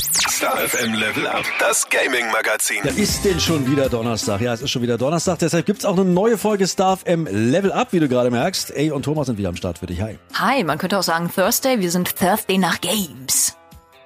Star 0.00 0.56
FM 0.56 0.94
Level 0.94 1.26
Up, 1.26 1.44
das 1.58 1.86
Gaming 1.90 2.30
Magazin. 2.32 2.78
Ja, 2.84 2.90
ist 2.90 3.22
denn 3.22 3.38
schon 3.38 3.70
wieder 3.70 3.90
Donnerstag? 3.90 4.40
Ja, 4.40 4.54
es 4.54 4.62
ist 4.62 4.70
schon 4.70 4.80
wieder 4.80 4.96
Donnerstag, 4.96 5.38
deshalb 5.40 5.66
gibt's 5.66 5.84
auch 5.84 5.92
eine 5.96 6.06
neue 6.06 6.38
Folge 6.38 6.66
Star 6.66 6.96
FM 6.96 7.26
Level 7.30 7.70
Up, 7.70 7.92
wie 7.92 8.00
du 8.00 8.08
gerade 8.08 8.30
merkst. 8.30 8.70
Ey 8.70 8.90
und 8.92 9.02
Thomas 9.02 9.26
sind 9.26 9.36
wieder 9.36 9.50
am 9.50 9.56
Start 9.56 9.78
für 9.78 9.86
dich. 9.86 10.00
Hi. 10.00 10.18
Hi, 10.34 10.64
man 10.64 10.78
könnte 10.78 10.98
auch 10.98 11.02
sagen 11.02 11.30
Thursday, 11.32 11.80
wir 11.80 11.90
sind 11.90 12.16
Thursday 12.16 12.56
nach 12.56 12.80
Games. 12.80 13.56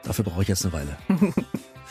Dafür 0.02 0.24
brauche 0.24 0.42
ich 0.42 0.48
jetzt 0.48 0.64
eine 0.64 0.72
Weile. 0.72 0.96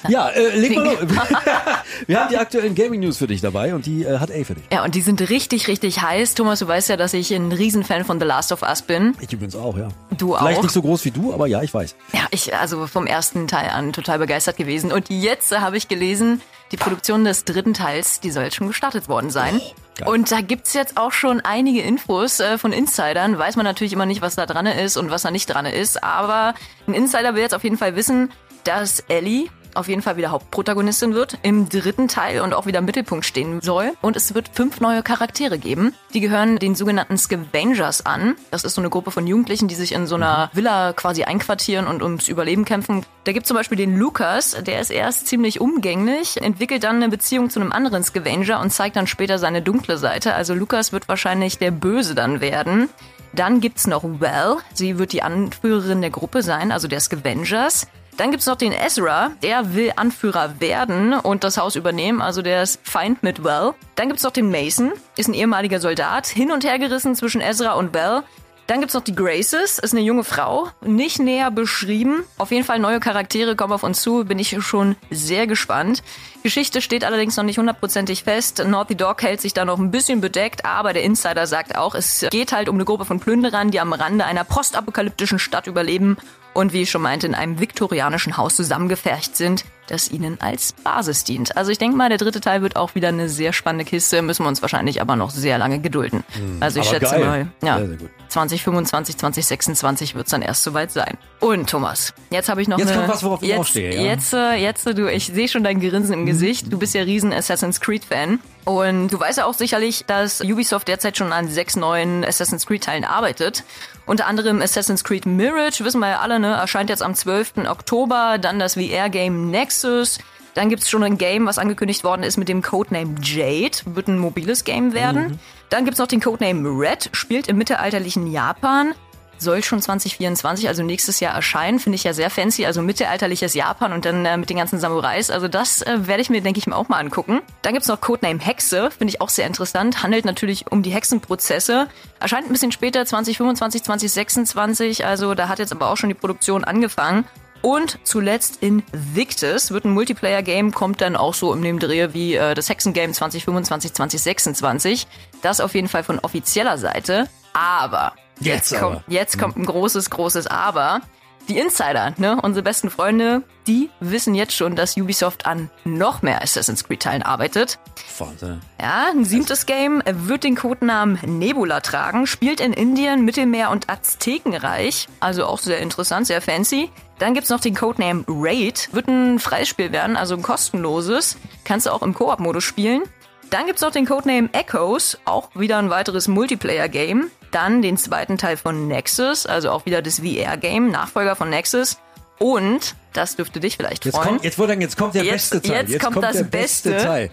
Ja, 0.08 0.30
äh, 0.30 0.50
leg 0.58 0.76
mal 0.76 0.86
los. 0.86 0.98
Wir 2.08 2.20
haben 2.20 2.30
die 2.30 2.38
aktuellen 2.38 2.76
Gaming 2.76 3.00
News 3.02 3.18
für 3.18 3.28
dich 3.28 3.42
dabei 3.42 3.74
und 3.74 3.86
die 3.86 4.04
äh, 4.04 4.20
hat 4.20 4.32
A 4.32 4.44
für 4.44 4.56
dich. 4.56 4.64
Ja, 4.72 4.84
und 4.84 4.96
die 4.96 5.02
sind 5.02 5.22
richtig, 5.30 5.68
richtig 5.68 6.02
heiß. 6.02 6.36
Thomas, 6.36 6.60
du 6.60 6.68
weißt 6.68 6.90
ja, 6.90 6.98
dass 6.98 7.14
ich 7.14 7.34
ein 7.34 7.52
Riesenfan 7.52 8.04
von 8.06 8.20
The 8.20 8.26
Last 8.26 8.52
of 8.52 8.62
Us 8.64 8.82
bin. 8.82 9.16
Ich 9.22 9.32
übrigens 9.32 9.56
auch, 9.56 9.78
ja. 9.78 9.90
Du 10.18 10.36
Vielleicht 10.36 10.60
auch? 10.60 10.64
nicht 10.64 10.74
so 10.74 10.82
groß 10.82 11.06
wie 11.06 11.12
du, 11.12 11.34
aber 11.34 11.48
ja, 11.48 11.62
ich 11.62 11.74
weiß. 11.74 11.96
Ja, 12.14 12.22
ich 12.32 12.56
also 12.56 12.88
vom 12.88 13.08
ersten 13.08 13.48
Teil 13.48 13.70
an 13.70 13.94
total 13.94 14.20
begeistert 14.20 14.58
gewesen. 14.58 14.92
Und 14.92 15.10
jetzt 15.10 15.52
äh, 15.52 15.58
habe 15.58 15.78
ich 15.78 15.88
gelesen, 15.88 16.42
die 16.72 16.78
Produktion 16.78 17.24
des 17.24 17.46
dritten 17.46 17.74
Teils, 17.74 18.20
die 18.20 18.32
soll 18.32 18.44
jetzt 18.46 18.56
schon 18.56 18.68
gestartet 18.68 19.08
worden 19.08 19.30
sein. 19.30 19.62
geil. 19.96 20.08
und 20.10 20.32
da 20.32 20.42
gibt's 20.42 20.74
jetzt 20.74 20.98
auch 20.98 21.12
schon 21.12 21.40
einige 21.42 21.82
Infos 21.82 22.40
äh, 22.40 22.58
von 22.58 22.74
Insidern. 22.74 23.38
Weiß 23.38 23.56
man 23.56 23.66
natürlich 23.66 23.94
immer 23.94 24.06
nicht, 24.08 24.22
was 24.22 24.36
da 24.36 24.46
dran 24.46 24.66
ist 24.66 24.98
und 24.98 25.12
was 25.12 25.22
da 25.22 25.32
nicht 25.32 25.46
dran 25.48 25.66
ist. 25.68 26.04
Aber 26.04 26.56
ein 26.88 26.94
Insider 26.94 27.36
will 27.36 27.42
jetzt 27.44 27.54
auf 27.54 27.64
jeden 27.64 27.78
Fall 27.78 27.96
wissen, 27.96 28.32
dass 28.64 29.02
Ellie 29.08 29.48
auf 29.76 29.88
jeden 29.88 30.02
Fall 30.02 30.18
wieder 30.18 30.32
Hauptprotagonistin 30.32 31.14
wird 31.14 31.38
im 31.42 31.70
dritten 31.70 32.08
Teil 32.08 32.42
und 32.42 32.54
auch 32.54 32.66
wieder 32.66 32.80
im 32.80 32.86
Mittelpunkt 32.86 33.26
stehen 33.26 33.62
soll. 33.62 33.92
Und 34.02 34.16
es 34.16 34.34
wird 34.34 34.50
fünf 34.54 34.80
neue 34.80 35.04
Charaktere 35.04 35.58
geben. 35.58 35.94
Die 36.14 36.20
gehören 36.20 36.58
den 36.58 36.76
sogenannten 36.76 37.18
Scavengers 37.18 38.06
an. 38.06 38.36
Das 38.52 38.64
ist 38.64 38.76
so 38.76 38.82
eine 38.82 38.90
Gruppe 38.90 39.12
von 39.12 39.28
Jugendlichen, 39.28 39.68
die 39.68 39.76
sich 39.76 39.94
in 39.94 40.08
so 40.08 40.16
einer 40.16 40.50
Villa 40.54 40.94
quasi 40.94 41.24
einquartieren 41.24 41.88
und 41.88 42.04
ums 42.04 42.28
Überleben 42.28 42.66
kämpfen. 42.66 43.06
Da 43.24 43.32
gibt 43.32 43.48
zum 43.48 43.56
Beispiel 43.56 43.78
den 43.78 43.98
Lukas, 43.98 44.58
der 44.62 44.82
ist 44.82 44.92
erst 44.92 45.28
ziemlich 45.28 45.62
umgänglich, 45.62 46.42
entwickelt 46.42 46.84
dann 46.84 46.98
eine 46.98 47.10
Beziehung 47.10 47.50
zu 47.50 47.60
einem 47.60 47.72
anderen 47.72 48.04
Scavenger 48.04 48.60
und 48.60 48.72
zeigt 48.72 48.96
dann 48.96 49.08
später 49.08 49.40
seine 49.40 49.62
dunkle 49.62 49.98
Seite. 49.98 50.34
Also 50.34 50.54
Lukas 50.54 50.92
wird 50.92 51.08
wahrscheinlich 51.08 51.58
der 51.58 51.72
Böse 51.72 52.16
dann 52.16 52.42
werden. 52.42 52.90
Dann 53.34 53.62
gibt's 53.62 53.88
noch 53.88 54.04
Val. 54.04 54.58
Sie 54.74 55.00
wird 55.00 55.12
die 55.12 55.24
Anführerin 55.24 56.02
der 56.02 56.12
Gruppe 56.12 56.44
sein, 56.44 56.72
also 56.72 56.88
der 56.88 57.00
Scavengers. 57.00 57.88
Dann 58.18 58.32
gibt's 58.32 58.46
noch 58.46 58.56
den 58.56 58.72
Ezra, 58.72 59.32
der 59.42 59.74
will 59.74 59.92
Anführer 59.96 60.60
werden 60.60 61.14
und 61.14 61.44
das 61.44 61.58
Haus 61.58 61.76
übernehmen, 61.76 62.22
also 62.22 62.42
der 62.42 62.64
ist 62.64 62.80
Feind 62.84 63.24
mit 63.24 63.44
Val. 63.44 63.74
Dann 63.96 64.08
gibt's 64.08 64.24
noch 64.24 64.32
den 64.32 64.52
Mason, 64.52 64.94
ist 65.18 65.28
ein 65.28 65.34
ehemaliger 65.34 65.80
Soldat, 65.80 66.28
hin 66.28 66.52
und 66.52 66.64
her 66.64 66.78
gerissen 66.78 67.16
zwischen 67.16 67.42
Ezra 67.42 67.74
und 67.74 67.94
Val. 67.94 68.24
Dann 68.68 68.80
gibt's 68.80 68.94
noch 68.94 69.04
die 69.04 69.16
Graces, 69.16 69.78
ist 69.78 69.94
eine 69.94 70.04
junge 70.04 70.24
Frau, 70.24 70.70
nicht 70.82 71.20
näher 71.20 71.52
beschrieben. 71.52 72.24
Auf 72.38 72.52
jeden 72.52 72.64
Fall 72.64 72.80
neue 72.80 73.02
Charaktere 73.02 73.58
kommen 73.58 73.74
auf 73.74 73.84
uns 73.84 74.02
zu, 74.02 74.24
bin 74.24 74.40
ich 74.40 74.56
schon 74.64 74.96
sehr 75.10 75.48
gespannt. 75.48 76.02
Geschichte 76.44 76.82
steht 76.82 77.04
allerdings 77.04 77.36
noch 77.36 77.44
nicht 77.44 77.58
hundertprozentig 77.58 78.24
fest. 78.24 78.64
Naughty 78.66 78.96
Dog 78.96 79.22
hält 79.22 79.42
sich 79.42 79.54
da 79.54 79.66
noch 79.66 79.80
ein 79.80 79.92
bisschen 79.92 80.22
bedeckt, 80.22 80.66
aber 80.66 80.94
der 80.94 81.04
Insider 81.04 81.46
sagt 81.46 81.76
auch, 81.76 81.94
es 81.94 82.26
geht 82.30 82.54
halt 82.54 82.70
um 82.70 82.76
eine 82.76 82.86
Gruppe 82.86 83.04
von 83.04 83.20
Plünderern, 83.20 83.70
die 83.70 83.82
am 83.82 83.92
Rande 83.92 84.24
einer 84.24 84.46
postapokalyptischen 84.46 85.40
Stadt 85.40 85.68
überleben 85.68 86.18
und 86.54 86.74
wie 86.74 86.84
ich 86.84 86.92
schon 86.92 87.02
meinte, 87.02 87.28
in 87.28 87.36
einem 87.36 87.60
viktorianischen 87.60 88.38
Haus 88.38 88.56
zusammengefercht 88.56 89.36
sind, 89.36 89.66
das 89.88 90.12
ihnen 90.12 90.40
als 90.40 90.74
Basis 90.74 91.24
dient. 91.24 91.58
Also 91.58 91.72
ich 91.72 91.78
denke 91.78 91.98
mal, 91.98 92.10
der 92.10 92.18
dritte 92.18 92.42
Teil 92.42 92.62
wird 92.62 92.76
auch 92.76 92.96
wieder 92.96 93.10
eine 93.10 93.30
sehr 93.30 93.54
spannende 93.54 93.86
Kiste, 93.86 94.22
müssen 94.22 94.44
wir 94.44 94.48
uns 94.48 94.62
wahrscheinlich 94.62 95.02
aber 95.02 95.16
noch 95.16 95.30
sehr 95.30 95.58
lange 95.58 95.80
gedulden. 95.80 96.24
also 96.60 96.80
ich 96.80 96.88
aber 96.88 97.00
schätze 97.00 97.16
geil. 97.16 97.26
mal, 97.26 97.48
ja, 97.64 97.78
Sehr, 97.78 97.88
sehr 97.88 97.98
gut. 97.98 98.10
2025, 98.34 99.18
2026 99.18 100.16
wird 100.16 100.26
es 100.26 100.32
dann 100.32 100.42
erst 100.42 100.64
soweit 100.64 100.92
sein. 100.92 101.18
Und 101.40 101.70
Thomas, 101.70 102.14
jetzt 102.32 102.50
habe 102.50 102.62
ich 102.62 102.68
noch 102.68 102.80
Jetzt 102.80 102.92
eine... 102.92 103.02
kommt 103.02 103.14
was, 103.14 103.24
worauf 103.24 103.42
ich 103.44 103.50
jetzt, 103.50 103.60
auch 103.60 103.66
stehe, 103.66 103.96
ja. 103.96 104.02
Jetzt, 104.02 104.34
äh, 104.34 104.56
jetzt, 104.56 104.88
äh, 104.88 104.96
du, 104.96 105.12
ich 105.12 105.28
sehe 105.28 105.48
schon 105.48 105.64
dein 105.64 105.80
Grinsen 105.80 106.14
im 106.14 106.26
Gesicht. 106.26 106.72
Du 106.72 106.80
bist 106.80 106.94
ja 106.96 107.04
riesen 107.04 107.32
Assassin's 107.32 107.80
Creed 107.80 108.06
Fan. 108.06 108.40
Und 108.66 109.10
du 109.10 109.20
weißt 109.20 109.38
ja 109.38 109.46
auch 109.46 109.54
sicherlich, 109.54 110.06
dass 110.06 110.42
Ubisoft 110.42 110.88
derzeit 110.88 111.18
schon 111.18 111.32
an 111.32 111.48
sechs 111.48 111.76
neuen 111.76 112.24
Assassin's 112.26 112.66
Creed 112.66 112.84
Teilen 112.84 113.04
arbeitet. 113.04 113.64
Unter 114.06 114.26
anderem 114.26 114.62
Assassin's 114.62 115.04
Creed 115.04 115.26
Mirage, 115.26 115.84
wissen 115.84 116.00
wir 116.00 116.10
ja 116.10 116.20
alle, 116.20 116.40
ne, 116.40 116.54
erscheint 116.54 116.90
jetzt 116.90 117.04
am 117.04 117.14
12. 117.14 117.68
Oktober. 117.70 118.38
Dann 118.40 118.60
das 118.60 118.74
VR-Game 118.76 119.52
Nexus. 119.52 120.20
Dann 120.54 120.70
gibt's 120.70 120.90
schon 120.90 121.04
ein 121.04 121.18
Game, 121.18 121.46
was 121.48 121.58
angekündigt 121.58 122.04
worden 122.04 122.24
ist 122.24 122.38
mit 122.38 122.48
dem 122.48 122.62
Codename 122.62 123.16
Jade. 123.22 123.78
Wird 123.86 124.08
ein 124.08 124.20
mobiles 124.20 124.64
Game 124.64 124.94
werden. 124.94 125.40
Dann 125.70 125.86
gibt's 125.86 126.00
noch 126.00 126.08
den 126.08 126.22
Codename 126.22 126.70
Red, 126.70 127.10
spielt 127.14 127.48
im 127.48 127.58
mittelalterlichen 127.58 128.32
Japan. 128.32 128.94
Soll 129.40 129.64
schon 129.64 129.82
2024, 129.82 130.68
also 130.68 130.84
nächstes 130.84 131.20
Jahr 131.20 131.34
erscheinen. 131.34 131.80
Finde 131.80 131.96
ich 131.96 132.04
ja 132.04 132.14
sehr 132.14 132.30
fancy. 132.30 132.66
Also 132.66 132.82
mittelalterliches 132.82 133.56
Japan 133.56 133.92
und 133.92 134.06
dann 134.06 134.26
äh, 134.26 134.38
mit 134.38 134.50
den 134.50 134.58
ganzen 134.58 134.80
Samurais. 134.80 135.32
Also 135.32 135.48
das 135.48 135.82
äh, 135.82 136.08
werde 136.08 136.22
ich 136.22 136.30
mir, 136.30 136.42
denke 136.42 136.60
ich, 136.60 136.68
mal 136.68 136.78
auch 136.78 136.88
mal 136.88 137.00
angucken. 137.00 137.42
Dann 137.64 137.74
gibt's 137.74 137.90
noch 137.90 138.00
Codename 138.00 138.40
Hexe. 138.40 138.92
Finde 138.92 139.12
ich 139.12 139.20
auch 139.20 139.30
sehr 139.30 139.48
interessant. 139.48 140.04
Handelt 140.04 140.24
natürlich 140.24 140.72
um 140.72 140.84
die 140.84 140.92
Hexenprozesse. 140.92 141.88
Erscheint 142.20 142.46
ein 142.46 142.54
bisschen 142.54 142.72
später, 142.72 143.06
2025, 143.06 143.84
2026. 143.84 145.06
Also 145.06 145.34
da 145.34 145.50
hat 145.50 145.60
jetzt 145.60 145.74
aber 145.74 145.90
auch 145.90 145.98
schon 145.98 146.10
die 146.10 146.16
Produktion 146.16 146.64
angefangen. 146.64 147.26
Und 147.64 147.98
zuletzt 148.04 148.62
Invictus 148.62 149.72
wird 149.72 149.86
ein 149.86 149.94
Multiplayer-Game, 149.94 150.74
kommt 150.74 151.00
dann 151.00 151.16
auch 151.16 151.34
so 151.34 151.54
in 151.54 151.62
dem 151.62 151.80
Dreh 151.80 152.14
wie 152.14 152.36
äh, 152.36 152.54
das 152.56 152.68
Hexengame 152.68 153.14
2025, 153.14 153.94
2026. 153.94 155.08
Das 155.42 155.62
auf 155.62 155.74
jeden 155.74 155.88
Fall 155.88 156.04
von 156.04 156.20
offizieller 156.20 156.78
Seite. 156.78 157.30
Aber 157.54 158.14
Jetzt 158.40 158.72
jetzt, 158.72 158.82
kommt, 158.82 159.04
jetzt 159.08 159.40
kommt 159.40 159.58
ein 159.58 159.66
großes, 159.66 160.10
großes 160.10 160.48
Aber. 160.48 161.02
Die 161.50 161.60
Insider, 161.60 162.14
ne, 162.18 162.40
unsere 162.42 162.64
besten 162.64 162.90
Freunde, 162.90 163.44
die 163.68 163.90
wissen 164.00 164.34
jetzt 164.34 164.54
schon, 164.54 164.78
dass 164.78 164.96
Ubisoft 164.96 165.46
an 165.46 165.70
noch 165.84 166.22
mehr 166.22 166.42
Assassin's 166.42 166.86
Creed-Teilen 166.86 167.22
arbeitet. 167.22 167.80
Wahnsinn. 168.18 168.62
Ja, 168.80 169.08
ein 169.12 169.26
siebtes 169.26 169.66
Game 169.66 170.02
wird 170.06 170.46
den 170.46 170.56
Codenamen 170.56 171.20
Nebula 171.26 171.82
tragen, 171.82 172.28
spielt 172.28 172.62
in 172.62 172.72
Indien, 172.72 173.26
Mittelmeer 173.26 173.72
und 173.72 173.90
Aztekenreich. 173.90 175.08
Also 175.20 175.46
auch 175.46 175.60
sehr 175.60 175.80
interessant, 175.80 176.28
sehr 176.28 176.42
fancy. 176.42 176.90
Dann 177.20 177.34
gibt's 177.34 177.50
noch 177.50 177.60
den 177.60 177.76
Codename 177.76 178.24
Raid, 178.28 178.90
wird 178.94 179.08
ein 179.08 179.40
Freispiel 179.40 179.92
werden, 179.92 180.16
also 180.16 180.36
ein 180.36 180.44
kostenloses. 180.44 181.38
Kannst 181.66 181.88
du 181.88 181.92
auch 181.92 182.04
im 182.04 182.14
Koop-Modus 182.14 182.64
spielen. 182.64 183.04
Dann 183.50 183.66
gibt's 183.66 183.82
noch 183.82 183.92
den 183.92 184.06
Codename 184.06 184.50
Echoes, 184.54 185.20
auch 185.26 185.50
wieder 185.56 185.78
ein 185.78 185.90
weiteres 185.90 186.28
Multiplayer-Game. 186.30 187.30
Dann 187.54 187.82
den 187.82 187.98
zweiten 187.98 188.38
Teil 188.38 188.58
von 188.58 188.88
Nexus, 188.88 189.46
also 189.46 189.70
auch 189.72 189.86
wieder 189.86 190.02
das 190.02 190.20
VR-Game, 190.20 190.90
Nachfolger 190.92 191.36
von 191.38 191.50
Nexus. 191.50 191.98
Und, 192.40 192.96
das 193.14 193.36
dürfte 193.38 193.60
dich 193.62 193.78
vielleicht 193.78 194.04
Jetzt 194.06 194.16
freuen, 194.16 194.28
kommt, 194.28 194.44
jetzt, 194.44 194.58
jetzt 194.58 194.98
kommt 194.98 195.14
der 195.16 195.24
Jetzt- 195.24 195.52
beste 195.52 195.62
Teil. 195.62 195.90
jetzt 195.90 196.04
kommt 196.04 196.18
das 196.24 196.36
der 196.38 196.44
beste 196.44 196.90
Beste. 196.92 197.08
Teil. 197.08 197.30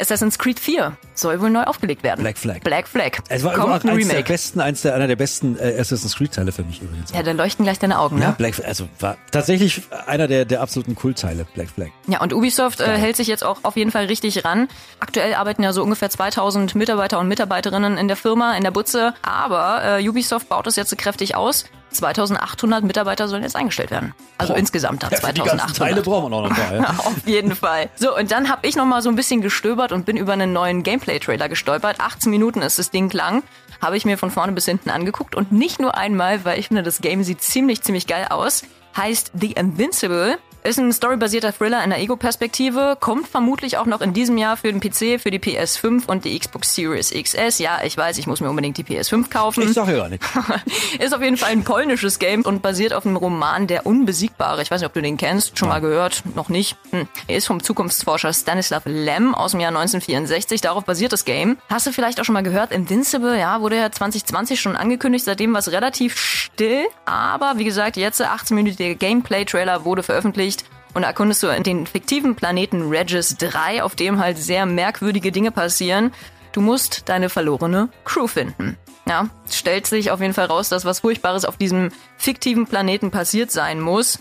Assassin's 0.00 0.38
Creed 0.38 0.58
4 0.60 0.96
soll 1.14 1.40
wohl 1.40 1.50
neu 1.50 1.62
aufgelegt 1.64 2.02
werden. 2.02 2.20
Black 2.22 2.38
Flag. 2.38 2.60
Black 2.60 2.88
Flag. 2.88 3.12
Es 3.28 3.42
war 3.44 3.54
Kommt 3.54 3.64
immer 3.66 3.74
ein 3.74 3.80
eins 3.80 4.06
der 4.08 4.16
Remake. 4.16 4.28
besten, 4.32 4.60
eins 4.60 4.82
der, 4.82 4.94
einer 4.94 5.06
der 5.06 5.16
besten 5.16 5.58
äh, 5.58 5.78
Assassin's 5.78 6.16
Creed 6.16 6.32
Teile 6.32 6.52
für 6.52 6.62
mich 6.64 6.82
übrigens. 6.82 7.12
Ja, 7.12 7.22
da 7.22 7.32
leuchten 7.32 7.64
gleich 7.64 7.78
deine 7.78 7.98
Augen, 7.98 8.20
Ja, 8.20 8.28
ne? 8.28 8.34
Black 8.36 8.54
Flag, 8.54 8.66
also 8.68 8.88
war 9.00 9.16
tatsächlich 9.30 9.82
einer 10.06 10.28
der, 10.28 10.44
der 10.44 10.60
absoluten 10.60 10.94
Kultteile, 10.94 11.46
Black 11.54 11.70
Flag. 11.70 11.88
Ja, 12.06 12.20
und 12.20 12.32
Ubisoft 12.32 12.80
äh, 12.80 12.96
hält 12.96 13.16
sich 13.16 13.26
jetzt 13.28 13.44
auch 13.44 13.58
auf 13.62 13.76
jeden 13.76 13.90
Fall 13.90 14.06
richtig 14.06 14.44
ran. 14.44 14.68
Aktuell 15.00 15.34
arbeiten 15.34 15.62
ja 15.62 15.72
so 15.72 15.82
ungefähr 15.82 16.10
2000 16.10 16.74
Mitarbeiter 16.74 17.18
und 17.18 17.28
Mitarbeiterinnen 17.28 17.96
in 17.98 18.08
der 18.08 18.16
Firma, 18.16 18.56
in 18.56 18.62
der 18.64 18.70
Butze. 18.70 19.14
Aber 19.22 19.98
äh, 19.98 20.08
Ubisoft 20.08 20.48
baut 20.48 20.66
das 20.66 20.76
jetzt 20.76 20.90
so 20.90 20.96
kräftig 20.96 21.34
aus. 21.34 21.64
2800 21.96 22.84
Mitarbeiter 22.84 23.28
sollen 23.28 23.42
jetzt 23.42 23.56
eingestellt 23.56 23.90
werden. 23.90 24.14
Also 24.38 24.52
Boah. 24.52 24.58
insgesamt 24.58 25.02
da 25.02 25.08
Ja, 25.08 25.16
für 25.18 25.32
die 25.32 25.40
ganzen 25.40 25.58
2800. 25.58 25.76
Teile 25.76 26.02
brauchen 26.02 26.30
wir 26.30 26.40
noch 26.42 26.50
ein 26.50 26.56
paar. 26.56 26.74
Ja. 26.74 26.90
Auf 26.98 27.26
jeden 27.26 27.54
Fall. 27.54 27.88
So, 27.96 28.16
und 28.16 28.30
dann 28.30 28.48
habe 28.48 28.66
ich 28.66 28.76
noch 28.76 28.84
mal 28.84 29.02
so 29.02 29.08
ein 29.08 29.16
bisschen 29.16 29.40
gestöbert 29.42 29.92
und 29.92 30.06
bin 30.06 30.16
über 30.16 30.32
einen 30.32 30.52
neuen 30.52 30.82
Gameplay-Trailer 30.82 31.48
gestolpert. 31.48 32.00
18 32.00 32.30
Minuten 32.30 32.62
ist 32.62 32.78
das 32.78 32.90
Ding 32.90 33.10
lang. 33.12 33.42
Habe 33.80 33.96
ich 33.96 34.04
mir 34.04 34.16
von 34.18 34.30
vorne 34.30 34.52
bis 34.52 34.64
hinten 34.64 34.90
angeguckt 34.90 35.34
und 35.34 35.52
nicht 35.52 35.80
nur 35.80 35.96
einmal, 35.96 36.44
weil 36.44 36.58
ich 36.58 36.68
finde, 36.68 36.82
das 36.82 37.00
Game 37.00 37.22
sieht 37.24 37.42
ziemlich, 37.42 37.82
ziemlich 37.82 38.06
geil 38.06 38.26
aus. 38.30 38.62
Heißt 38.96 39.32
The 39.38 39.52
Invincible. 39.52 40.38
Ist 40.66 40.80
ein 40.80 40.92
storybasierter 40.92 41.52
Thriller 41.52 41.84
in 41.84 41.90
der 41.90 42.00
Ego-Perspektive, 42.00 42.96
kommt 42.98 43.28
vermutlich 43.28 43.78
auch 43.78 43.86
noch 43.86 44.00
in 44.00 44.12
diesem 44.12 44.36
Jahr 44.36 44.56
für 44.56 44.72
den 44.72 44.80
PC, 44.80 45.20
für 45.20 45.30
die 45.30 45.38
PS5 45.38 46.06
und 46.06 46.24
die 46.24 46.36
Xbox 46.36 46.74
Series 46.74 47.12
XS. 47.12 47.60
Ja, 47.60 47.84
ich 47.84 47.96
weiß, 47.96 48.18
ich 48.18 48.26
muss 48.26 48.40
mir 48.40 48.50
unbedingt 48.50 48.76
die 48.76 48.82
PS5 48.82 49.30
kaufen. 49.30 49.62
Ich 49.62 49.74
sag 49.74 49.86
ja 49.86 49.94
gar 49.94 50.08
nicht. 50.08 50.24
Ist 50.98 51.14
auf 51.14 51.22
jeden 51.22 51.36
Fall 51.36 51.50
ein 51.50 51.62
polnisches 51.62 52.18
Game 52.18 52.42
und 52.42 52.62
basiert 52.62 52.94
auf 52.94 53.06
einem 53.06 53.14
Roman 53.14 53.68
Der 53.68 53.86
Unbesiegbare. 53.86 54.60
Ich 54.60 54.72
weiß 54.72 54.80
nicht, 54.80 54.88
ob 54.88 54.94
du 54.94 55.02
den 55.02 55.16
kennst, 55.16 55.56
schon 55.56 55.68
mal 55.68 55.80
gehört, 55.80 56.24
noch 56.34 56.48
nicht. 56.48 56.76
Hm. 56.90 57.06
Er 57.28 57.36
ist 57.36 57.46
vom 57.46 57.62
Zukunftsforscher 57.62 58.32
Stanislav 58.32 58.82
Lem 58.86 59.36
aus 59.36 59.52
dem 59.52 59.60
Jahr 59.60 59.68
1964. 59.68 60.62
Darauf 60.62 60.84
basiert 60.84 61.12
das 61.12 61.24
Game. 61.24 61.58
Hast 61.70 61.86
du 61.86 61.92
vielleicht 61.92 62.20
auch 62.20 62.24
schon 62.24 62.32
mal 62.32 62.42
gehört, 62.42 62.72
Invincible, 62.72 63.38
ja, 63.38 63.60
wurde 63.60 63.76
ja 63.76 63.92
2020 63.92 64.60
schon 64.60 64.74
angekündigt. 64.74 65.26
Seitdem 65.26 65.52
war 65.52 65.60
es 65.60 65.70
relativ 65.70 66.18
still. 66.18 66.86
Aber 67.04 67.54
wie 67.56 67.64
gesagt, 67.64 67.96
jetzt 67.96 68.18
der 68.18 68.34
18-minütige 68.34 68.96
Gameplay-Trailer 68.96 69.84
wurde 69.84 70.02
veröffentlicht. 70.02 70.55
Und 70.96 71.02
erkundest 71.02 71.42
du 71.42 71.48
den 71.62 71.86
fiktiven 71.86 72.36
Planeten 72.36 72.88
Regis 72.88 73.36
3, 73.36 73.82
auf 73.82 73.96
dem 73.96 74.18
halt 74.18 74.38
sehr 74.38 74.64
merkwürdige 74.64 75.30
Dinge 75.30 75.50
passieren. 75.50 76.10
Du 76.52 76.62
musst 76.62 77.10
deine 77.10 77.28
verlorene 77.28 77.90
Crew 78.06 78.26
finden. 78.26 78.78
Ja, 79.06 79.28
stellt 79.50 79.86
sich 79.86 80.10
auf 80.10 80.22
jeden 80.22 80.32
Fall 80.32 80.46
raus, 80.46 80.70
dass 80.70 80.86
was 80.86 81.00
Furchtbares 81.00 81.44
auf 81.44 81.58
diesem 81.58 81.90
fiktiven 82.16 82.66
Planeten 82.66 83.10
passiert 83.10 83.50
sein 83.50 83.78
muss. 83.78 84.20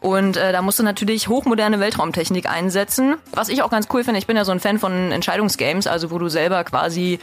Und 0.00 0.38
äh, 0.38 0.50
da 0.50 0.62
musst 0.62 0.78
du 0.78 0.82
natürlich 0.82 1.28
hochmoderne 1.28 1.78
Weltraumtechnik 1.78 2.48
einsetzen. 2.48 3.16
Was 3.34 3.50
ich 3.50 3.62
auch 3.62 3.70
ganz 3.70 3.88
cool 3.92 4.02
finde, 4.02 4.18
ich 4.18 4.26
bin 4.26 4.38
ja 4.38 4.46
so 4.46 4.52
ein 4.52 4.60
Fan 4.60 4.78
von 4.78 5.12
Entscheidungsgames, 5.12 5.86
also 5.86 6.10
wo 6.10 6.16
du 6.16 6.30
selber 6.30 6.64
quasi 6.64 7.18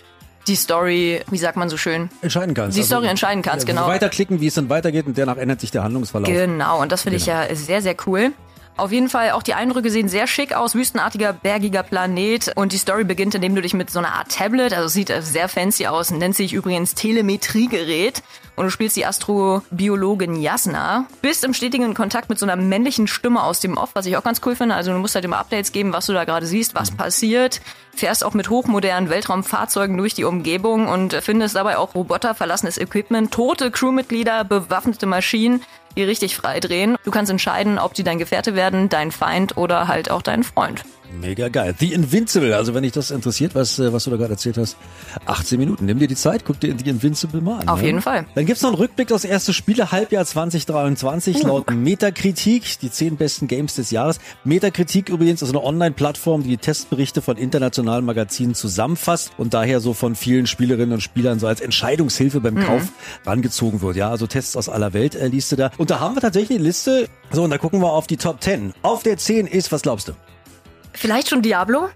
die 0.45 0.55
Story, 0.55 1.21
wie 1.31 1.39
sagt 1.39 1.57
man 1.57 1.69
so 1.69 1.77
schön? 1.77 2.11
Entscheiden 2.21 2.53
kannst. 2.53 2.77
Die 2.77 2.83
Story 2.83 3.07
entscheiden 3.07 3.41
kannst, 3.41 3.67
ja, 3.67 3.73
genau. 3.73 3.87
Weiterklicken, 3.87 4.41
wie 4.41 4.47
es 4.47 4.53
dann 4.53 4.69
weitergeht 4.69 5.07
und 5.07 5.17
danach 5.17 5.37
ändert 5.37 5.59
sich 5.59 5.71
der 5.71 5.81
Handlungsverlauf. 5.81 6.29
Genau, 6.29 6.79
und 6.79 6.91
das 6.91 7.01
finde 7.01 7.17
ich 7.17 7.25
ja 7.25 7.47
sehr, 7.55 7.81
sehr 7.81 7.95
cool. 8.05 8.31
Auf 8.77 8.91
jeden 8.91 9.09
Fall, 9.09 9.31
auch 9.31 9.43
die 9.43 9.53
Eindrücke 9.53 9.91
sehen 9.91 10.09
sehr 10.09 10.27
schick 10.27 10.53
aus. 10.53 10.75
Wüstenartiger, 10.75 11.33
bergiger 11.33 11.83
Planet. 11.83 12.53
Und 12.55 12.71
die 12.71 12.77
Story 12.77 13.03
beginnt, 13.03 13.35
indem 13.35 13.53
du 13.53 13.61
dich 13.61 13.73
mit 13.73 13.89
so 13.89 13.99
einer 13.99 14.13
Art 14.13 14.31
Tablet, 14.31 14.73
also 14.73 14.87
sieht 14.87 15.13
sehr 15.19 15.47
fancy 15.49 15.87
aus, 15.87 16.11
nennt 16.11 16.35
sich 16.35 16.53
übrigens 16.53 16.95
Telemetriegerät. 16.95 18.23
Und 18.55 18.65
du 18.65 18.69
spielst 18.71 18.95
die 18.95 19.05
Astrobiologin 19.05 20.35
Jasna. 20.35 21.07
Bist 21.21 21.43
im 21.43 21.53
stetigen 21.53 21.93
Kontakt 21.93 22.29
mit 22.29 22.37
so 22.37 22.45
einer 22.45 22.55
männlichen 22.55 23.07
Stimme 23.07 23.43
aus 23.43 23.59
dem 23.59 23.77
Off, 23.77 23.91
was 23.93 24.05
ich 24.05 24.17
auch 24.17 24.23
ganz 24.23 24.41
cool 24.45 24.55
finde. 24.55 24.75
Also 24.75 24.91
du 24.91 24.97
musst 24.99 25.15
halt 25.15 25.25
immer 25.25 25.39
Updates 25.39 25.71
geben, 25.71 25.93
was 25.93 26.05
du 26.05 26.13
da 26.13 26.25
gerade 26.25 26.45
siehst, 26.45 26.75
was 26.75 26.91
mhm. 26.91 26.97
passiert. 26.97 27.61
Fährst 27.95 28.23
auch 28.23 28.33
mit 28.33 28.49
hochmodernen 28.49 29.09
Weltraumfahrzeugen 29.09 29.97
durch 29.97 30.13
die 30.13 30.23
Umgebung 30.23 30.87
und 30.87 31.13
findest 31.13 31.55
dabei 31.55 31.77
auch 31.77 31.95
Roboter, 31.95 32.35
verlassenes 32.35 32.77
Equipment, 32.77 33.31
tote 33.31 33.71
Crewmitglieder, 33.71 34.43
bewaffnete 34.43 35.05
Maschinen 35.05 35.61
die 35.97 36.03
richtig 36.03 36.35
frei 36.35 36.59
drehen. 36.59 36.95
Du 37.03 37.11
kannst 37.11 37.31
entscheiden, 37.31 37.77
ob 37.77 37.93
die 37.93 38.03
dein 38.03 38.17
Gefährte 38.17 38.55
werden, 38.55 38.89
dein 38.89 39.11
Feind 39.11 39.57
oder 39.57 39.87
halt 39.87 40.09
auch 40.09 40.21
dein 40.21 40.43
Freund. 40.43 40.83
Mega 41.19 41.49
geil. 41.49 41.75
The 41.77 41.93
Invincible, 41.93 42.55
also 42.55 42.73
wenn 42.73 42.83
dich 42.83 42.91
das 42.91 43.11
interessiert, 43.11 43.55
was, 43.55 43.79
äh, 43.79 43.91
was 43.91 44.05
du 44.05 44.11
da 44.11 44.17
gerade 44.17 44.33
erzählt 44.33 44.57
hast, 44.57 44.77
18 45.25 45.59
Minuten. 45.59 45.85
Nimm 45.85 45.99
dir 45.99 46.07
die 46.07 46.15
Zeit, 46.15 46.45
guck 46.45 46.59
dir 46.59 46.75
The 46.77 46.89
Invincible 46.89 47.41
mal 47.41 47.59
an. 47.59 47.69
Auf 47.69 47.81
ne? 47.81 47.87
jeden 47.87 48.01
Fall. 48.01 48.25
Dann 48.35 48.45
gibt's 48.45 48.61
noch 48.61 48.69
einen 48.69 48.77
Rückblick 48.77 49.11
aufs 49.11 49.25
erste 49.25 49.53
Spiele 49.53 49.91
Halbjahr 49.91 50.25
2023 50.25 51.43
uh. 51.43 51.47
laut 51.47 51.71
Metakritik, 51.71 52.79
die 52.79 52.89
zehn 52.89 53.17
besten 53.17 53.47
Games 53.47 53.75
des 53.75 53.91
Jahres. 53.91 54.19
Metakritik 54.43 55.09
übrigens 55.09 55.41
ist 55.41 55.49
eine 55.49 55.63
Online-Plattform, 55.63 56.43
die 56.43 56.57
Testberichte 56.57 57.21
von 57.21 57.37
internationalen 57.37 58.05
Magazinen 58.05 58.55
zusammenfasst 58.55 59.31
und 59.37 59.53
daher 59.53 59.79
so 59.79 59.93
von 59.93 60.15
vielen 60.15 60.47
Spielerinnen 60.47 60.93
und 60.93 61.01
Spielern 61.01 61.39
so 61.39 61.47
als 61.47 61.61
Entscheidungshilfe 61.61 62.39
beim 62.39 62.55
mhm. 62.55 62.63
Kauf 62.63 62.83
rangezogen 63.25 63.81
wird. 63.81 63.95
Ja, 63.97 64.09
also 64.09 64.27
Tests 64.27 64.55
aus 64.55 64.69
aller 64.69 64.93
Welt 64.93 65.15
äh, 65.15 65.27
liest 65.27 65.51
du 65.51 65.55
da. 65.55 65.71
Und 65.77 65.89
da 65.89 65.99
haben 65.99 66.15
wir 66.15 66.21
tatsächlich 66.21 66.57
eine 66.57 66.67
Liste. 66.67 67.07
So, 67.31 67.43
und 67.43 67.49
da 67.49 67.57
gucken 67.57 67.81
wir 67.81 67.91
auf 67.91 68.07
die 68.07 68.17
Top 68.17 68.41
10. 68.41 68.73
Auf 68.81 69.03
der 69.03 69.17
10 69.17 69.47
ist, 69.47 69.71
was 69.71 69.81
glaubst 69.81 70.07
du? 70.07 70.13
Vielleicht 70.93 71.29
schon 71.29 71.41
Diablo? 71.41 71.89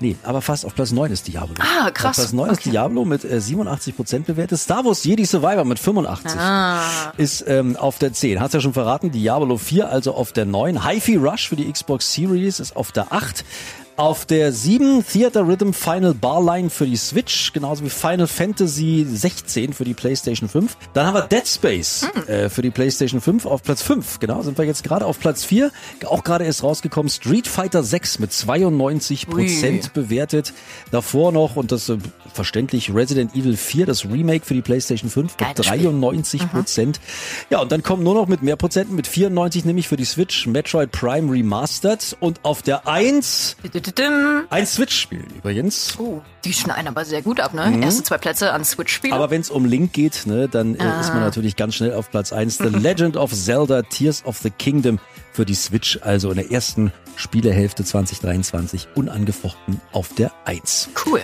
Nee, 0.00 0.16
aber 0.22 0.42
fast 0.42 0.64
auf 0.64 0.74
Platz 0.74 0.92
9 0.92 1.12
ist 1.12 1.28
Diablo. 1.28 1.54
Ah, 1.58 1.90
krass. 1.90 2.18
Auf 2.18 2.24
Platz 2.24 2.32
9 2.32 2.50
okay. 2.50 2.52
ist 2.58 2.64
Diablo 2.66 3.04
mit 3.04 3.24
äh, 3.24 3.36
87% 3.36 4.24
bewertet. 4.24 4.58
Star 4.58 4.84
Wars 4.84 5.04
Jedi 5.04 5.24
Survivor 5.24 5.64
mit 5.64 5.78
85 5.78 6.40
ah. 6.40 7.12
ist 7.16 7.44
ähm, 7.46 7.76
auf 7.76 7.98
der 7.98 8.12
10. 8.12 8.40
Hast 8.40 8.54
ja 8.54 8.60
schon 8.60 8.72
verraten, 8.72 9.10
Diablo 9.10 9.56
4 9.56 9.88
also 9.88 10.14
auf 10.14 10.32
der 10.32 10.46
9. 10.46 10.84
Hi-Fi 10.84 11.16
Rush 11.16 11.48
für 11.48 11.56
die 11.56 11.70
Xbox 11.70 12.12
Series 12.12 12.60
ist 12.60 12.76
auf 12.76 12.92
der 12.92 13.12
8. 13.12 13.44
Auf 13.98 14.26
der 14.26 14.52
7 14.52 15.04
Theater 15.04 15.44
Rhythm 15.44 15.72
Final 15.72 16.14
Barline 16.14 16.70
für 16.70 16.86
die 16.86 16.94
Switch, 16.94 17.52
genauso 17.52 17.84
wie 17.84 17.90
Final 17.90 18.28
Fantasy 18.28 19.04
16 19.04 19.72
für 19.72 19.82
die 19.82 19.92
PlayStation 19.92 20.48
5. 20.48 20.76
Dann 20.92 21.04
haben 21.04 21.14
wir 21.14 21.22
Dead 21.22 21.44
Space 21.44 22.06
hm. 22.14 22.28
äh, 22.28 22.48
für 22.48 22.62
die 22.62 22.70
PlayStation 22.70 23.20
5 23.20 23.44
auf 23.44 23.64
Platz 23.64 23.82
5. 23.82 24.20
Genau, 24.20 24.40
sind 24.42 24.56
wir 24.56 24.64
jetzt 24.66 24.84
gerade 24.84 25.04
auf 25.04 25.18
Platz 25.18 25.42
4. 25.44 25.72
Auch 26.06 26.22
gerade 26.22 26.44
ist 26.44 26.62
rausgekommen 26.62 27.10
Street 27.10 27.48
Fighter 27.48 27.82
6 27.82 28.20
mit 28.20 28.32
92 28.32 29.26
Prozent 29.26 29.92
bewertet. 29.94 30.52
Davor 30.92 31.32
noch, 31.32 31.56
und 31.56 31.72
das 31.72 31.88
äh, 31.88 31.98
verständlich, 32.32 32.94
Resident 32.94 33.34
Evil 33.34 33.56
4, 33.56 33.86
das 33.86 34.04
Remake 34.04 34.44
für 34.44 34.54
die 34.54 34.62
PlayStation 34.62 35.10
5 35.10 35.36
mit 35.38 35.66
93 35.66 36.50
Prozent. 36.50 36.98
Mhm. 36.98 37.46
Ja, 37.50 37.60
und 37.60 37.72
dann 37.72 37.82
kommen 37.82 38.02
nur 38.02 38.14
noch 38.14 38.26
mit 38.26 38.42
mehr 38.42 38.56
Prozenten, 38.56 38.94
mit 38.94 39.06
94 39.06 39.64
nämlich 39.64 39.88
für 39.88 39.96
die 39.96 40.04
Switch 40.04 40.46
Metroid 40.46 40.90
Prime 40.92 41.32
Remastered. 41.32 42.16
Und 42.20 42.44
auf 42.44 42.62
der 42.62 42.86
1 42.86 43.56
ein 44.50 44.66
Switch-Spiel 44.66 45.24
übrigens. 45.36 45.96
Oh, 45.98 46.22
die 46.44 46.52
schneiden 46.52 46.88
aber 46.88 47.04
sehr 47.04 47.22
gut 47.22 47.40
ab, 47.40 47.54
ne? 47.54 47.66
Mhm. 47.66 47.82
Erste 47.82 48.02
zwei 48.02 48.18
Plätze 48.18 48.52
an 48.52 48.64
Switch-Spielen. 48.64 49.14
Aber 49.14 49.30
wenn 49.30 49.40
es 49.40 49.50
um 49.50 49.64
Link 49.64 49.92
geht, 49.92 50.26
ne, 50.26 50.48
dann 50.48 50.78
ah. 50.80 51.00
ist 51.00 51.10
man 51.10 51.20
natürlich 51.20 51.56
ganz 51.56 51.74
schnell 51.74 51.92
auf 51.92 52.10
Platz 52.10 52.32
1. 52.32 52.58
The 52.58 52.68
Legend 52.68 53.16
of 53.16 53.32
Zelda 53.32 53.82
Tears 53.82 54.24
of 54.24 54.38
the 54.38 54.50
Kingdom 54.50 54.98
für 55.32 55.44
die 55.44 55.54
Switch, 55.54 55.98
also 56.02 56.30
in 56.30 56.36
der 56.36 56.50
ersten 56.50 56.92
Spielehälfte 57.16 57.84
2023 57.84 58.88
unangefochten 58.94 59.80
auf 59.92 60.14
der 60.14 60.32
1. 60.44 60.90
Cool. 61.06 61.22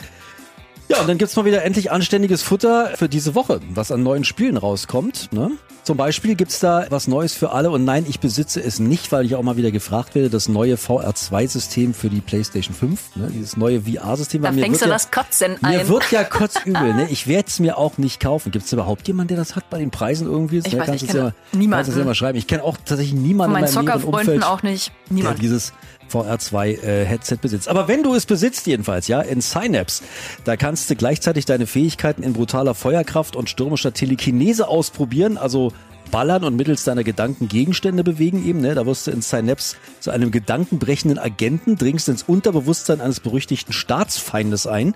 Ja, 0.94 1.00
und 1.00 1.08
dann 1.08 1.18
gibt's 1.18 1.34
mal 1.34 1.44
wieder 1.44 1.64
endlich 1.64 1.90
anständiges 1.90 2.42
Futter 2.42 2.92
für 2.94 3.08
diese 3.08 3.34
Woche, 3.34 3.60
was 3.70 3.90
an 3.90 4.04
neuen 4.04 4.22
Spielen 4.22 4.56
rauskommt. 4.56 5.32
Ne? 5.32 5.50
Zum 5.82 5.96
Beispiel 5.96 6.36
gibt's 6.36 6.60
da 6.60 6.86
was 6.88 7.08
Neues 7.08 7.34
für 7.34 7.50
alle 7.50 7.70
und 7.70 7.84
nein, 7.84 8.06
ich 8.08 8.20
besitze 8.20 8.62
es 8.62 8.78
nicht, 8.78 9.10
weil 9.10 9.26
ich 9.26 9.34
auch 9.34 9.42
mal 9.42 9.56
wieder 9.56 9.72
gefragt 9.72 10.14
werde, 10.14 10.30
das 10.30 10.48
neue 10.48 10.76
VR2-System 10.76 11.94
für 11.94 12.10
die 12.10 12.20
PlayStation 12.20 12.76
5, 12.76 13.16
ne? 13.16 13.28
dieses 13.34 13.56
neue 13.56 13.82
VR-System. 13.82 14.42
Da 14.42 14.52
fängst 14.52 14.82
du 14.82 14.86
ja, 14.86 14.92
das 14.92 15.10
Kotzen 15.10 15.56
ein. 15.62 15.78
Mir 15.78 15.88
wird 15.88 16.10
ja 16.12 16.22
kotzübel, 16.24 16.94
ne? 16.94 17.08
ich 17.10 17.26
werde 17.26 17.48
es 17.48 17.58
mir 17.58 17.76
auch 17.76 17.98
nicht 17.98 18.20
kaufen. 18.20 18.52
Gibt's 18.52 18.72
überhaupt 18.72 19.08
jemanden, 19.08 19.28
der 19.28 19.38
das 19.38 19.56
hat 19.56 19.68
bei 19.70 19.78
den 19.78 19.90
Preisen 19.90 20.28
irgendwie? 20.28 20.58
Ich 20.58 20.72
ne? 20.72 20.78
weiß, 20.78 20.86
kannst 20.86 21.02
ich 21.02 21.10
kenne 21.10 21.34
ja, 21.52 21.58
niemanden. 21.58 21.86
Kannst 21.86 21.98
ja 21.98 22.04
mal 22.04 22.14
schreiben. 22.14 22.38
Ich 22.38 22.46
kenne 22.46 22.62
auch 22.62 22.76
tatsächlich 22.76 23.14
niemanden 23.14 23.56
Von 23.56 23.84
meinen 23.84 23.96
in 23.98 24.02
meinem 24.02 24.04
Umfeld, 24.04 24.44
auch 24.44 24.62
nicht. 24.62 24.92
Niemand. 25.10 25.38
Der 25.38 25.42
dieses 25.42 25.72
VR2 26.12 26.82
äh, 26.82 27.36
besitzt. 27.40 27.68
Aber 27.68 27.88
wenn 27.88 28.02
du 28.02 28.14
es 28.14 28.26
besitzt 28.26 28.66
jedenfalls, 28.66 29.08
ja, 29.08 29.20
in 29.20 29.40
Synapse, 29.40 30.02
da 30.44 30.56
kannst 30.56 30.90
du 30.90 30.96
gleichzeitig 30.96 31.44
deine 31.44 31.66
Fähigkeiten 31.66 32.22
in 32.22 32.32
brutaler 32.32 32.74
Feuerkraft 32.74 33.36
und 33.36 33.50
stürmischer 33.50 33.92
Telekinese 33.92 34.68
ausprobieren, 34.68 35.38
also 35.38 35.72
ballern 36.10 36.44
und 36.44 36.54
mittels 36.54 36.84
deiner 36.84 37.04
Gedanken 37.04 37.48
Gegenstände 37.48 38.04
bewegen 38.04 38.46
eben. 38.46 38.60
Ne? 38.60 38.74
Da 38.74 38.86
wirst 38.86 39.06
du 39.06 39.10
in 39.10 39.22
Synapse 39.22 39.76
zu 40.00 40.10
einem 40.10 40.30
gedankenbrechenden 40.30 41.18
Agenten, 41.18 41.76
dringst 41.76 42.08
ins 42.08 42.22
Unterbewusstsein 42.22 43.00
eines 43.00 43.20
berüchtigten 43.20 43.72
Staatsfeindes 43.72 44.66
ein. 44.66 44.94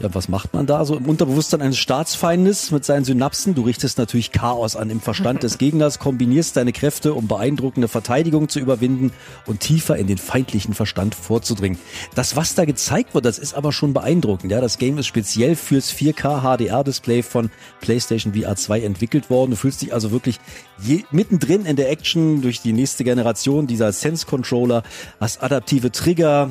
Ja, 0.00 0.12
was 0.12 0.28
macht 0.28 0.52
man 0.52 0.66
da 0.66 0.84
so 0.84 0.96
im 0.96 1.08
Unterbewusstsein 1.08 1.62
eines 1.62 1.78
Staatsfeindes 1.78 2.72
mit 2.72 2.84
seinen 2.84 3.04
Synapsen? 3.04 3.54
Du 3.54 3.62
richtest 3.62 3.96
natürlich 3.96 4.32
Chaos 4.32 4.74
an 4.74 4.90
im 4.90 5.00
Verstand 5.00 5.44
des 5.44 5.56
Gegners, 5.56 6.00
kombinierst 6.00 6.56
deine 6.56 6.72
Kräfte, 6.72 7.14
um 7.14 7.28
beeindruckende 7.28 7.86
Verteidigung 7.86 8.48
zu 8.48 8.58
überwinden 8.58 9.12
und 9.46 9.60
tiefer 9.60 9.96
in 9.96 10.08
den 10.08 10.18
feindlichen 10.18 10.74
Verstand 10.74 11.14
vorzudringen. 11.14 11.78
Das, 12.16 12.34
was 12.34 12.56
da 12.56 12.64
gezeigt 12.64 13.14
wird, 13.14 13.24
das 13.24 13.38
ist 13.38 13.54
aber 13.54 13.70
schon 13.70 13.92
beeindruckend. 13.94 14.50
Ja, 14.50 14.60
das 14.60 14.78
Game 14.78 14.98
ist 14.98 15.06
speziell 15.06 15.54
fürs 15.54 15.92
4K 15.92 16.40
HDR-Display 16.42 17.22
von 17.22 17.52
PlayStation 17.80 18.34
VR 18.34 18.56
2 18.56 18.80
entwickelt 18.80 19.30
worden. 19.30 19.52
Du 19.52 19.56
fühlst 19.56 19.80
dich 19.80 19.94
also 19.94 20.10
wirklich 20.10 20.40
je, 20.82 21.04
mittendrin 21.12 21.66
in 21.66 21.76
der 21.76 21.88
Action 21.88 22.42
durch 22.42 22.60
die 22.60 22.72
nächste 22.72 23.04
Generation 23.04 23.68
dieser 23.68 23.92
Sense-Controller, 23.92 24.82
hast 25.20 25.40
adaptive 25.40 25.92
Trigger, 25.92 26.50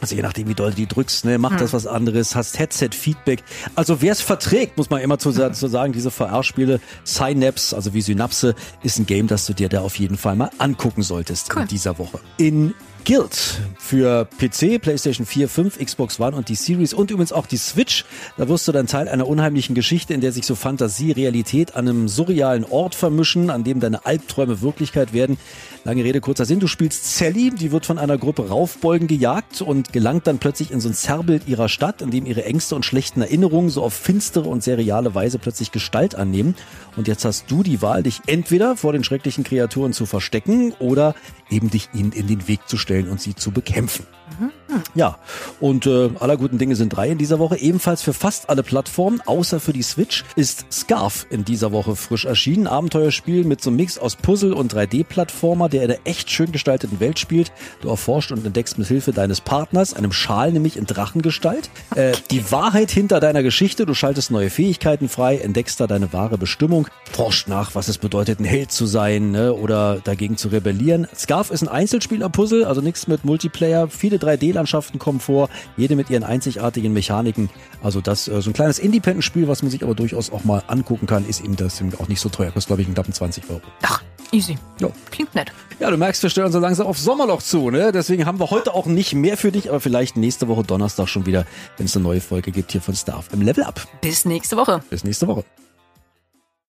also 0.00 0.14
je 0.14 0.22
nachdem, 0.22 0.48
wie 0.48 0.54
doll 0.54 0.70
du 0.70 0.76
die 0.76 0.86
drückst, 0.86 1.24
ne, 1.24 1.38
macht 1.38 1.54
hm. 1.54 1.60
das 1.60 1.72
was 1.72 1.86
anderes, 1.86 2.34
hast 2.34 2.58
Headset-Feedback. 2.58 3.42
Also 3.74 4.00
wer 4.02 4.12
es 4.12 4.20
verträgt, 4.20 4.76
muss 4.76 4.90
man 4.90 5.00
immer 5.00 5.18
zu, 5.18 5.32
zu 5.32 5.68
sagen, 5.68 5.92
diese 5.92 6.10
VR-Spiele, 6.10 6.80
Synapse, 7.04 7.74
also 7.74 7.94
wie 7.94 8.00
Synapse, 8.00 8.54
ist 8.82 8.98
ein 8.98 9.06
Game, 9.06 9.26
das 9.26 9.46
du 9.46 9.54
dir 9.54 9.68
da 9.68 9.80
auf 9.80 9.98
jeden 9.98 10.16
Fall 10.16 10.36
mal 10.36 10.50
angucken 10.58 11.02
solltest 11.02 11.54
cool. 11.54 11.62
in 11.62 11.68
dieser 11.68 11.98
Woche. 11.98 12.20
In 12.36 12.74
Guild 13.04 13.60
für 13.78 14.26
PC, 14.38 14.80
PlayStation 14.80 15.26
4, 15.26 15.48
5, 15.48 15.78
Xbox 15.78 16.20
One 16.20 16.36
und 16.36 16.48
die 16.48 16.54
Series 16.54 16.92
und 16.92 17.10
übrigens 17.10 17.32
auch 17.32 17.46
die 17.46 17.56
Switch. 17.56 18.04
Da 18.36 18.48
wirst 18.48 18.68
du 18.68 18.72
dann 18.72 18.86
Teil 18.86 19.08
einer 19.08 19.26
unheimlichen 19.26 19.74
Geschichte, 19.74 20.14
in 20.14 20.20
der 20.20 20.32
sich 20.32 20.46
so 20.46 20.54
Fantasie, 20.54 21.12
Realität 21.12 21.74
an 21.74 21.88
einem 21.88 22.08
surrealen 22.08 22.64
Ort 22.64 22.94
vermischen, 22.94 23.50
an 23.50 23.64
dem 23.64 23.80
deine 23.80 24.04
Albträume 24.04 24.60
Wirklichkeit 24.60 25.12
werden. 25.12 25.38
Lange 25.84 26.04
Rede, 26.04 26.20
kurzer 26.20 26.44
Sinn. 26.44 26.60
Du 26.60 26.66
spielst 26.66 27.16
Sally, 27.16 27.50
die 27.50 27.72
wird 27.72 27.86
von 27.86 27.98
einer 27.98 28.18
Gruppe 28.18 28.48
Raufbolgen 28.48 29.08
gejagt 29.08 29.62
und 29.62 29.92
gelangt 29.92 30.26
dann 30.26 30.38
plötzlich 30.38 30.70
in 30.70 30.80
so 30.80 30.88
ein 30.88 30.94
Zerrbild 30.94 31.48
ihrer 31.48 31.68
Stadt, 31.68 32.02
in 32.02 32.10
dem 32.10 32.26
ihre 32.26 32.44
Ängste 32.44 32.76
und 32.76 32.84
schlechten 32.84 33.22
Erinnerungen 33.22 33.70
so 33.70 33.82
auf 33.82 33.94
finstere 33.94 34.48
und 34.48 34.62
sehr 34.62 34.78
reale 34.78 35.14
Weise 35.14 35.38
plötzlich 35.38 35.72
Gestalt 35.72 36.14
annehmen. 36.14 36.54
Und 36.96 37.08
jetzt 37.08 37.24
hast 37.24 37.50
du 37.50 37.62
die 37.62 37.80
Wahl, 37.82 38.02
dich 38.02 38.20
entweder 38.26 38.76
vor 38.76 38.92
den 38.92 39.04
schrecklichen 39.04 39.42
Kreaturen 39.42 39.92
zu 39.92 40.06
verstecken 40.06 40.74
oder 40.78 41.14
eben 41.48 41.70
dich 41.70 41.88
ihnen 41.94 42.12
in 42.12 42.26
den 42.26 42.46
Weg 42.46 42.68
zu 42.68 42.76
stellen 42.76 42.89
und 43.08 43.20
sie 43.20 43.34
zu 43.34 43.50
bekämpfen. 43.50 44.06
Mhm. 44.38 44.50
Ja, 44.94 45.18
und 45.60 45.86
äh, 45.86 46.10
aller 46.20 46.36
guten 46.36 46.58
Dinge 46.58 46.76
sind 46.76 46.90
drei 46.90 47.10
in 47.10 47.18
dieser 47.18 47.38
Woche. 47.38 47.58
Ebenfalls 47.58 48.02
für 48.02 48.12
fast 48.12 48.48
alle 48.48 48.62
Plattformen, 48.62 49.20
außer 49.24 49.60
für 49.60 49.72
die 49.72 49.82
Switch, 49.82 50.24
ist 50.36 50.66
Scarf 50.72 51.26
in 51.30 51.44
dieser 51.44 51.72
Woche 51.72 51.96
frisch 51.96 52.24
erschienen. 52.24 52.66
Abenteuerspiel 52.66 53.44
mit 53.44 53.62
so 53.62 53.70
einem 53.70 53.76
Mix 53.76 53.98
aus 53.98 54.16
Puzzle 54.16 54.52
und 54.52 54.74
3D-Plattformer, 54.74 55.68
der 55.68 55.84
in 55.84 55.90
einer 55.90 56.00
echt 56.04 56.30
schön 56.30 56.52
gestalteten 56.52 57.00
Welt 57.00 57.18
spielt. 57.18 57.52
Du 57.80 57.88
erforscht 57.88 58.32
und 58.32 58.44
entdeckst 58.44 58.78
mit 58.78 58.88
Hilfe 58.88 59.12
deines 59.12 59.40
Partners, 59.40 59.94
einem 59.94 60.12
Schal 60.12 60.52
nämlich 60.52 60.76
in 60.76 60.86
Drachengestalt, 60.86 61.70
äh, 61.94 62.12
die 62.30 62.50
Wahrheit 62.50 62.90
hinter 62.90 63.20
deiner 63.20 63.42
Geschichte. 63.42 63.86
Du 63.86 63.94
schaltest 63.94 64.30
neue 64.30 64.50
Fähigkeiten 64.50 65.08
frei, 65.08 65.38
entdeckst 65.38 65.80
da 65.80 65.86
deine 65.86 66.12
wahre 66.12 66.38
Bestimmung, 66.38 66.88
forscht 67.12 67.48
nach, 67.48 67.74
was 67.74 67.88
es 67.88 67.98
bedeutet, 67.98 68.40
ein 68.40 68.44
Held 68.44 68.72
zu 68.72 68.86
sein 68.86 69.30
ne, 69.32 69.52
oder 69.52 70.00
dagegen 70.02 70.36
zu 70.36 70.48
rebellieren. 70.48 71.06
Scarf 71.16 71.50
ist 71.50 71.62
ein 71.62 71.68
Einzelspieler-Puzzle, 71.68 72.64
also 72.64 72.80
nichts 72.80 73.06
mit 73.06 73.24
Multiplayer. 73.24 73.88
Viele 73.88 74.18
3D-Landschaften 74.60 74.98
kommen 74.98 75.20
vor, 75.20 75.48
jede 75.76 75.96
mit 75.96 76.10
ihren 76.10 76.24
einzigartigen 76.24 76.92
Mechaniken. 76.92 77.50
Also 77.82 78.00
das 78.00 78.28
äh, 78.28 78.40
so 78.40 78.50
ein 78.50 78.52
kleines 78.52 78.78
Independent-Spiel, 78.78 79.48
was 79.48 79.62
man 79.62 79.70
sich 79.70 79.82
aber 79.82 79.94
durchaus 79.94 80.30
auch 80.30 80.44
mal 80.44 80.62
angucken 80.66 81.06
kann, 81.06 81.26
ist 81.26 81.42
eben 81.42 81.56
das 81.56 81.82
auch 81.98 82.08
nicht 82.08 82.20
so 82.20 82.28
teuer. 82.28 82.50
Kostet, 82.50 82.68
glaube 82.68 82.82
ich, 82.82 82.88
einen 82.88 82.94
knappen 82.94 83.12
20 83.12 83.50
Euro. 83.50 83.62
Ach, 83.82 84.02
Easy. 84.32 84.56
Ja. 84.78 84.88
Klingt 85.10 85.34
nett. 85.34 85.50
Ja, 85.80 85.90
du 85.90 85.96
merkst, 85.96 86.22
wir 86.22 86.30
stellen 86.30 86.46
uns 86.46 86.52
so 86.52 86.60
langsam 86.60 86.86
auf 86.86 86.98
Sommerloch 86.98 87.42
zu, 87.42 87.70
ne? 87.70 87.90
Deswegen 87.90 88.26
haben 88.26 88.38
wir 88.38 88.50
heute 88.50 88.74
auch 88.74 88.86
nicht 88.86 89.12
mehr 89.12 89.36
für 89.36 89.50
dich, 89.50 89.70
aber 89.70 89.80
vielleicht 89.80 90.16
nächste 90.16 90.46
Woche 90.46 90.62
Donnerstag 90.62 91.08
schon 91.08 91.26
wieder, 91.26 91.46
wenn 91.78 91.86
es 91.86 91.96
eine 91.96 92.04
neue 92.04 92.20
Folge 92.20 92.52
gibt 92.52 92.70
hier 92.70 92.80
von 92.80 92.94
Star 92.94 93.24
im 93.32 93.42
Level 93.42 93.64
Up. 93.64 93.80
Bis 94.00 94.24
nächste 94.24 94.56
Woche. 94.56 94.84
Bis 94.88 95.02
nächste 95.02 95.26
Woche. 95.26 95.44